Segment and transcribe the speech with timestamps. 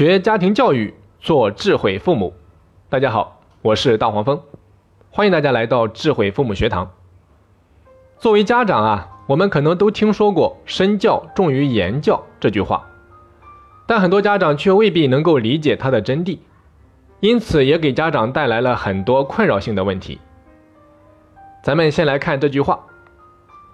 [0.00, 2.32] 学家庭教育，做智慧父母。
[2.88, 4.40] 大家好，我是大黄蜂，
[5.10, 6.90] 欢迎大家来到智慧父母学堂。
[8.18, 12.86] 作为家长啊，我们可能都听说过“身教重于言教”这句话，
[13.86, 16.38] 但很多家长却未必能够理解它的真谛，
[17.20, 20.18] 因此也给家长带来了很多困扰性的问题。
[21.62, 22.80] 咱们先来看这句话，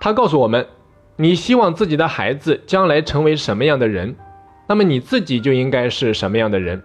[0.00, 0.66] 它告诉我们：
[1.14, 4.16] 你希望自己的孩子将来成为什么样的人？
[4.68, 6.82] 那么你自己就应该是什么样的人？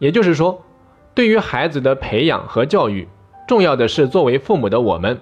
[0.00, 0.64] 也就是说，
[1.14, 3.06] 对于孩子的培养和教育，
[3.46, 5.20] 重要的是作为父母的我们，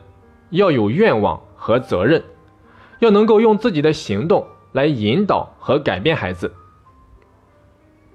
[0.51, 2.23] 要有愿望和责任，
[3.01, 6.51] 要能够用自己的行动来引导和改变孩子。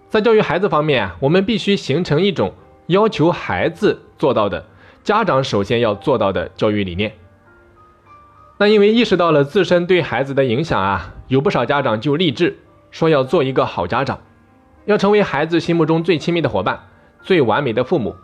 [0.10, 2.54] 在教育孩子方面，我们必须形成一种
[2.88, 4.66] 要求孩子做到的，
[5.04, 7.14] 家长首先要做到的教育理念。
[8.58, 12.58] 那因为意识到了自身对孩子的影响啊，有不少家长就立志。
[12.94, 14.22] 说要做一个好家长，
[14.86, 16.80] 要成为孩子心目中最亲密的伙伴、
[17.24, 18.16] 最完美的父母，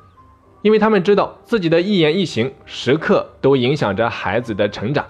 [0.61, 5.07] 因为他们知道自己的一言一行时刻都影响着孩子的成长，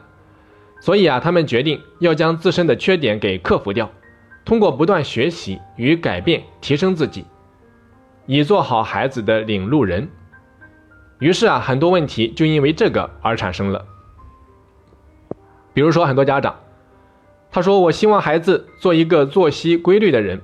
[0.79, 3.91] 所以啊，他们决定要将自身的缺点给克服掉，
[4.45, 7.25] 通过不断学习与改变提升自己，
[8.27, 10.09] 以做好孩子的领路人。
[11.19, 13.85] 于是啊，很多问题就因为这个而产生了，
[15.73, 16.55] 比如说很多家长。
[17.51, 20.39] 他说：“我希望孩子做一个作息规律的人，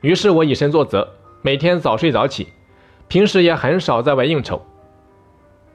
[0.00, 1.06] 于是我以身作则，
[1.42, 2.48] 每天早睡早起，
[3.06, 4.62] 平时也很少在外应酬。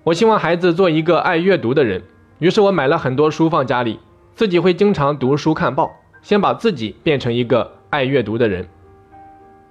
[0.03, 2.01] 我希望孩子做一个爱阅读的人，
[2.39, 3.99] 于是我买了很多书放家里，
[4.33, 5.91] 自己会经常读书看报，
[6.23, 8.67] 先把自己变成一个爱阅读的人。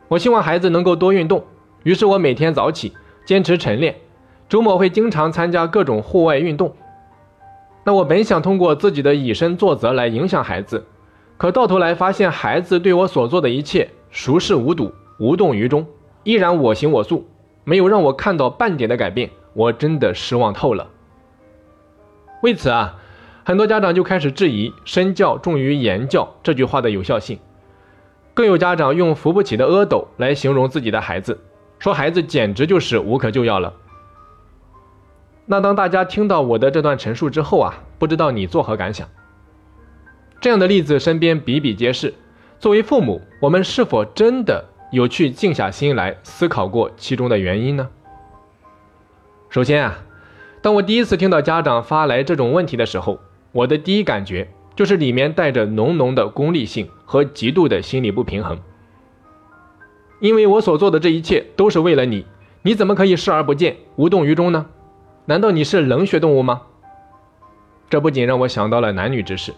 [0.07, 1.45] 我希望孩子能够多运动，
[1.83, 2.93] 于是我每天早起，
[3.25, 3.97] 坚持晨练，
[4.49, 6.73] 周末会经常参加各种户外运动。”
[7.85, 10.85] 那我本想通过自己的以身作则来影响孩子，
[11.37, 15.87] 可到头来发现孩子对我所做的一切熟视无睹、无动于衷，
[16.23, 17.27] 依然我行我素，
[17.65, 20.89] 没有让我看到半点的改变，我真的失望透了。
[22.43, 22.97] 为此啊，
[23.45, 27.39] 很多家长就开始质疑“身教重于言教”这句话的有效性，
[28.35, 31.39] 更有家长用扶不起的阿斗来形容自己的孩子，
[31.79, 33.73] 说孩子简直就是无可救药了。
[35.51, 39.09] 那当大家听到我的这段陈述之后啊，不知道你作何感想？
[40.41, 42.15] 这样的例子身边比比皆是。
[42.61, 47.89] 作为父母，我们是否真的有去静下心来思考过其中的原因呢？
[49.49, 49.99] 首先啊，
[50.63, 53.19] 当我第一次听到家长发来这种问题的时候，
[53.51, 58.57] 我的第一感觉就是里面带着浓浓的功利性和极度的心理不平衡。
[60.21, 62.25] 因为我所做的这一切都是为了你，
[62.63, 64.67] 你怎么可以视而不见、无动于衷呢？
[65.31, 66.63] 难道你是冷血动物吗？
[67.89, 69.55] 这不仅让我想到了男女之事，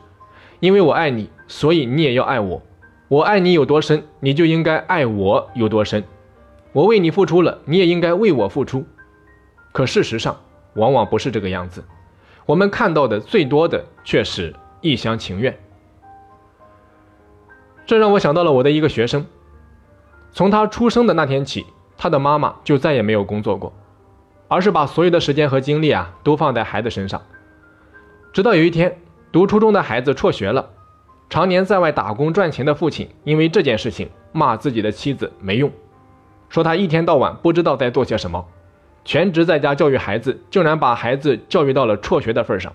[0.60, 2.60] 因为我爱你，所以你也要爱我。
[3.08, 6.04] 我爱你有多深，你就应该爱我有多深。
[6.74, 8.84] 我为你付出了，你也应该为我付出。
[9.72, 10.36] 可事实上，
[10.74, 11.82] 往往不是这个样子。
[12.44, 15.58] 我们看到的最多的却是一厢情愿。
[17.86, 19.24] 这让我想到了我的一个学生，
[20.32, 21.64] 从他出生的那天起，
[21.96, 23.72] 他的妈妈就再也没有工作过。
[24.52, 27.22] 而是把所有的时间和精力啊都放在孩子身上，
[28.34, 28.98] 直到有一天，
[29.32, 30.68] 读初中的孩子辍学了，
[31.30, 35.72] 常年在外打工赚钱的父亲因为这件事情骂自己的妻子没用，
[36.50, 38.46] 说他一天到晚不知道在做些什么，
[39.06, 42.74] 全职在家教育孩子，竟然把孩子教育到了辍学的份上。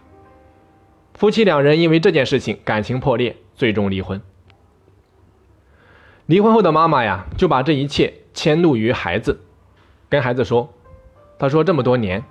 [1.13, 4.19] 夫妻两人因为这件事情感情破裂，最终离婚。
[6.25, 9.41] 离婚后的妈妈呀，就把这一切迁怒于孩子，
[10.09, 10.73] 跟孩子说。
[11.39, 12.23] 他说：“这么多年，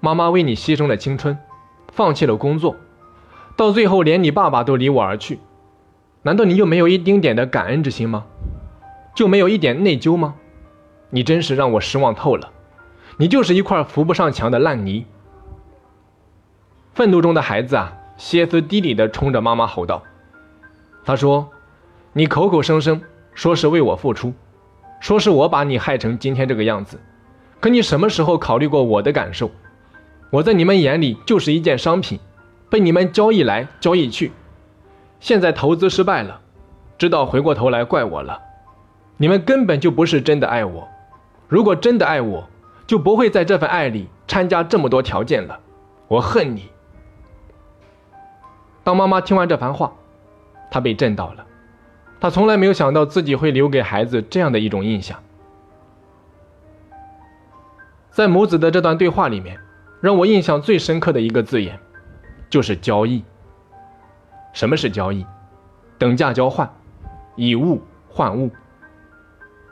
[0.00, 1.38] 妈妈为你牺牲了青春，
[1.92, 2.76] 放弃了工作，
[3.56, 5.38] 到最后连你爸爸都离我而去，
[6.22, 8.26] 难道你就没有一丁点的感恩之心吗？
[9.14, 10.34] 就没有一点内疚吗？
[11.10, 12.50] 你真是让我失望透了！
[13.16, 15.06] 你就是一块扶不上墙的烂泥。”
[16.92, 20.02] 愤怒中的孩子啊，歇斯底里地冲着妈妈吼道
[21.04, 21.48] ：“他说，
[22.12, 23.00] 你口口声声
[23.32, 24.34] 说是为我付出，
[25.00, 27.00] 说是我把你害成今天这个样子。”
[27.60, 29.50] 可你什么时候考虑过我的感受？
[30.30, 32.20] 我在你们眼里就是一件商品，
[32.68, 34.30] 被你们交易来交易去。
[35.20, 36.40] 现在投资失败了，
[36.98, 38.40] 知道回过头来怪我了。
[39.16, 40.86] 你们根本就不是真的爱我。
[41.48, 42.48] 如果真的爱我，
[42.86, 45.58] 就不会在这份爱里掺加这么多条件了。
[46.06, 46.68] 我恨你。
[48.84, 49.92] 当妈妈听完这番话，
[50.70, 51.44] 她被震到了。
[52.20, 55.18] 她从来没有想到自己会留给孩子这样的一种印象。
[58.18, 59.56] 在母子的这段对话里面，
[60.00, 61.78] 让我印象最深刻的一个字眼，
[62.50, 63.22] 就是交易。
[64.52, 65.24] 什么是交易？
[65.98, 66.68] 等价交换，
[67.36, 68.50] 以物换物。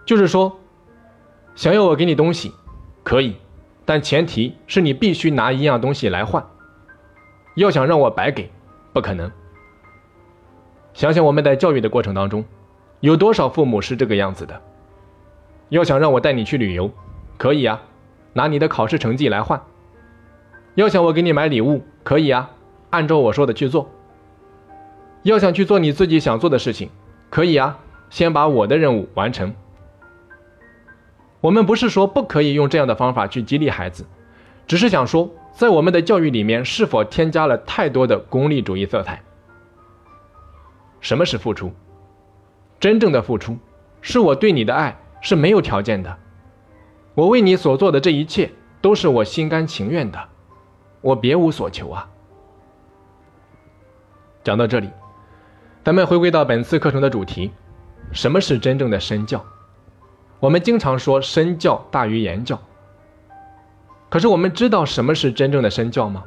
[0.05, 0.57] 就是说，
[1.57, 2.53] 想要我给你东西，
[3.03, 3.35] 可以，
[3.85, 6.47] 但前提是你必须拿一样东西来换。
[7.57, 8.49] 要想让我白给，
[8.93, 9.29] 不可能。
[10.95, 12.45] 想想我们在教育的过程当中，
[13.01, 14.63] 有多少父母是这个样子的？
[15.71, 16.89] 要想让我带你去旅游，
[17.37, 17.83] 可以啊，
[18.37, 19.61] 拿你的考试成绩来换。
[20.75, 22.50] 要想我给你买礼物，可以啊，
[22.91, 23.91] 按照我说的去做。
[25.23, 26.91] 要想去做你自己想做的事情，
[27.31, 27.79] 可以啊，
[28.11, 29.55] 先把我的任务完成。
[31.41, 34.05] 我们不是说不可以用这样的方法去激励孩子，
[34.67, 39.23] 只是想说，在我们的教育里面是否添加了太多的功利主义色彩？
[41.00, 41.73] 什么是付出？
[42.79, 43.56] 真正的付出，
[44.03, 46.19] 是我对你的爱是没有条件的，
[47.17, 48.53] 我为你所做的这一切
[48.83, 50.29] 都是我心甘情愿的。
[51.01, 52.07] 我别无所求啊！
[54.45, 54.91] 讲到这里，
[55.83, 57.51] 咱们回归到本次课程的主题：
[58.13, 59.43] 什么是真正的身教？
[60.41, 62.61] 我们经常说身教大于言教，
[64.11, 66.23] 可是我们知道什么是真正的身教吗？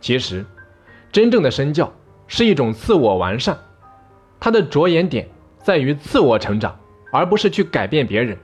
[0.00, 0.42] 其实，
[1.12, 1.92] 真正的身教
[2.26, 3.58] 是一种自我完善，
[4.40, 6.74] 它的着眼点在于自我成长，
[7.12, 8.38] 而不是去改变别人。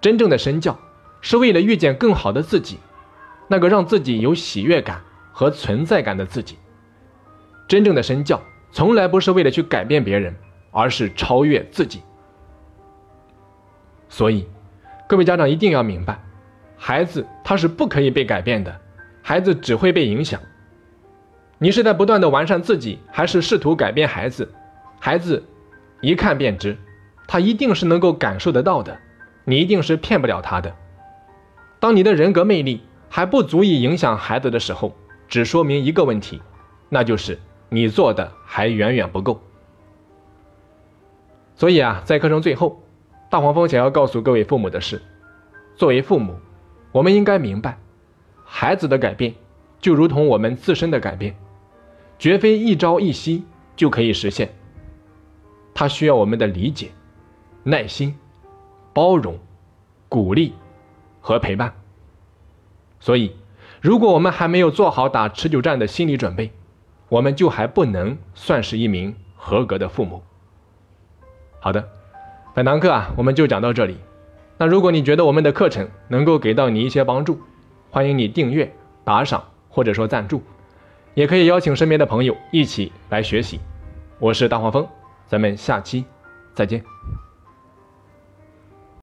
[0.00, 0.78] 真正的身教
[1.20, 2.78] 是为了遇见更好的自己。
[3.48, 5.00] 那个让自己有喜悦感
[5.32, 6.56] 和存在感的自己，
[7.66, 10.32] 真正的身教从来不是为了去改变别人，
[10.70, 12.00] 而是超越自己。
[14.08, 14.46] 所以，
[15.08, 16.22] 各位家长一定要明白，
[16.76, 18.80] 孩子他是不可以被改变的，
[19.20, 20.40] 孩子只会被影响。
[21.58, 24.48] 你是在不断的完善自己，还是试图改变孩子？
[25.00, 25.42] 孩子
[26.00, 26.78] 一看便知，
[27.26, 28.96] 他一定是能够感受得到的，
[29.44, 30.74] 你一定是骗不了他的。
[31.78, 32.82] 当你的人格魅力。
[33.12, 34.94] 还不足以影响孩子的时候，
[35.26, 36.40] 只说明一个问题，
[36.88, 39.40] 那就是你做的还远远不够。
[41.56, 42.80] 所以啊，在课程最后，
[43.28, 45.02] 大黄蜂想要告诉各位父母的是：
[45.74, 46.38] 作为父母，
[46.92, 47.80] 我们应该明白，
[48.44, 49.34] 孩子的改变
[49.80, 51.34] 就如同我们自身的改变，
[52.16, 53.44] 绝非一朝一夕
[53.74, 54.54] 就可以实现。
[55.74, 56.92] 他需要我们的理解、
[57.64, 58.14] 耐心、
[58.92, 59.38] 包容、
[60.08, 60.54] 鼓励
[61.20, 61.72] 和陪伴。
[62.98, 63.34] 所以，
[63.80, 66.52] 如果我们还没有做好打持久战的心理准备，
[67.08, 70.22] 我们就还不能算是一名合格的父母。
[71.60, 71.88] 好的，
[72.54, 73.96] 本堂课啊，我们就讲到这里。
[74.58, 77.40] 那如果你觉得我们的课程能够给到你一些帮助，
[77.90, 78.70] 欢迎你订阅、
[79.04, 80.42] 打赏或者说赞助，
[81.14, 83.58] 也可以邀请身边的朋友一起来学习。
[84.18, 84.86] 我是大黄蜂，
[85.26, 86.04] 咱们下期
[86.54, 86.84] 再见。